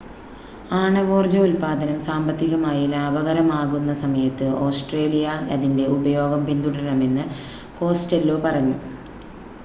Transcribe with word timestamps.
ആണവോർജ്ജ 0.75 1.35
ഉൽപ്പാദനം 1.41 1.97
സാമ്പത്തികമായി 2.05 2.85
ലാഭകരമാകുന്ന 2.93 3.93
സമയത്ത് 4.01 4.47
ഓസ്‌ട്രേലിയ 4.61 5.27
അതിൻ്റെ 5.55 5.85
ഉപയോഗം 5.97 6.41
പിന്തുടരണമെന്ന് 6.47 7.25
കോസ്റ്റെല്ലോ 7.79 8.37
പറഞ്ഞു 8.47 8.75